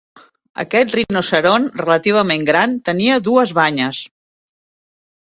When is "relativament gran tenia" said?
1.83-3.19